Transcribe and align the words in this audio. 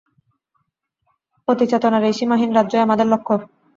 অতিচেতনার 1.47 2.03
এই 2.03 2.15
সীমাহীন 2.17 2.51
রাজ্যই 2.53 2.85
আমাদের 2.85 3.07
লক্ষ্য। 3.09 3.35